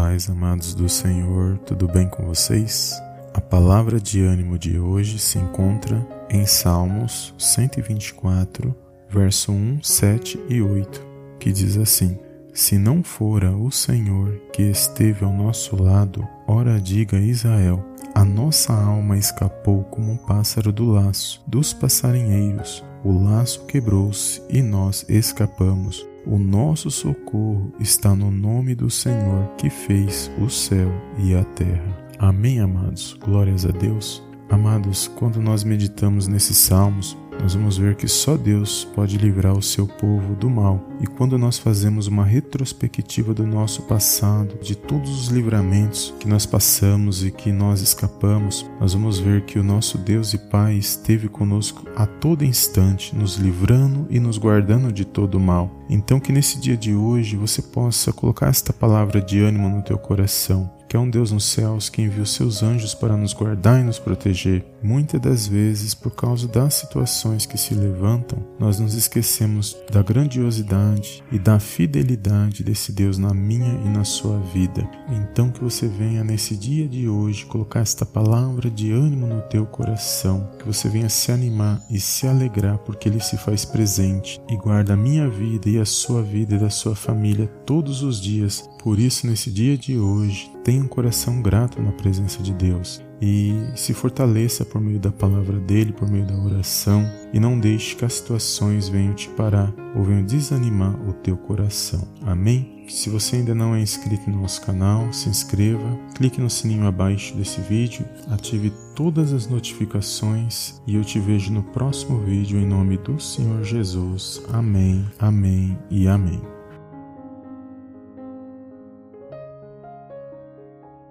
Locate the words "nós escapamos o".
24.62-26.38